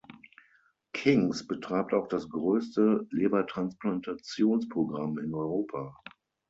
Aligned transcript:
King's 0.93 1.43
betreibt 1.45 1.93
auch 1.93 2.07
das 2.07 2.27
größte 2.27 3.05
Lebertransplantationsprogramm 3.11 5.19
in 5.19 5.35
Europa. 5.35 5.95